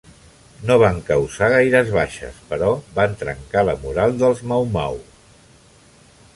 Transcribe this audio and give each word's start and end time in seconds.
No 0.69 0.77
van 0.83 0.95
causar 1.09 1.49
gaires 1.55 1.91
baixes 1.97 2.41
però 2.53 2.71
van 2.97 3.15
trencar 3.21 3.65
la 3.69 3.79
moral 3.87 4.17
del 4.25 4.45
Mau-Mau. 4.55 5.01